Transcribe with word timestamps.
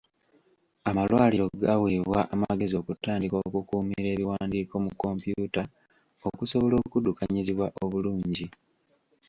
Amalwaliro 0.89 1.45
gaweebwa 1.63 2.19
amagezi 2.33 2.75
okutandika 2.77 3.35
okukuumira 3.45 4.07
ebiwandiiko 4.13 4.75
mu 4.85 4.91
kompyuta 5.01 5.63
okusobola 6.29 6.75
okuddukanyizibwa 6.83 7.67
obulungi. 7.83 8.45